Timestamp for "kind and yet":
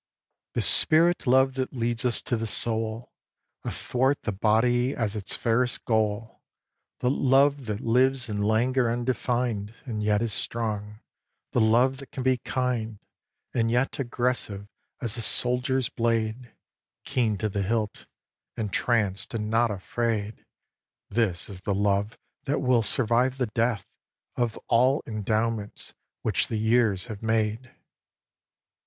12.37-13.99